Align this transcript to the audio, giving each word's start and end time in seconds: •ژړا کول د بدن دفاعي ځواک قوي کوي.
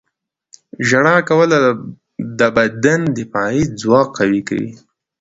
•ژړا 0.87 1.15
کول 1.29 1.51
د 2.39 2.41
بدن 2.55 3.01
دفاعي 3.17 3.61
ځواک 3.79 4.07
قوي 4.17 4.41
کوي. 4.49 4.71